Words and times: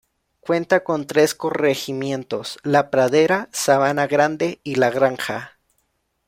Cuenta 0.39 0.83
con 0.83 1.05
tres 1.05 1.35
corregimientos: 1.35 2.57
La 2.63 2.89
Pradera, 2.89 3.49
Sabana 3.51 4.07
Grande 4.07 4.59
y 4.63 4.73
La 4.73 4.89
Granja. 4.89 5.59